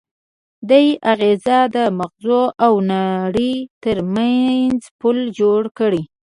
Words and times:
دې 0.69 0.85
اغېز 1.11 1.45
د 1.75 1.77
ماغزو 1.97 2.41
او 2.65 2.73
نړۍ 2.93 3.53
ترمنځ 3.83 4.79
پُل 4.99 5.17
جوړ 5.39 5.61
کړ. 5.77 5.93